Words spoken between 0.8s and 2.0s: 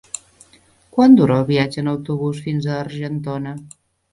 Quant dura el viatge en